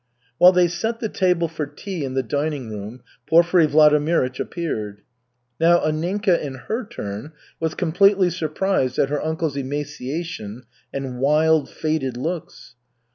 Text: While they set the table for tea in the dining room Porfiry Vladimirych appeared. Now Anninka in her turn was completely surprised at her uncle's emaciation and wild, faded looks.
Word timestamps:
While 0.39 0.51
they 0.51 0.67
set 0.67 0.99
the 0.99 1.09
table 1.09 1.47
for 1.47 1.67
tea 1.67 2.03
in 2.03 2.15
the 2.15 2.23
dining 2.23 2.71
room 2.71 3.03
Porfiry 3.27 3.67
Vladimirych 3.67 4.39
appeared. 4.39 5.03
Now 5.59 5.77
Anninka 5.81 6.39
in 6.41 6.55
her 6.55 6.83
turn 6.87 7.33
was 7.59 7.75
completely 7.75 8.31
surprised 8.31 8.97
at 8.97 9.09
her 9.09 9.23
uncle's 9.23 9.55
emaciation 9.57 10.63
and 10.91 11.19
wild, 11.19 11.69
faded 11.69 12.17
looks. 12.17 12.73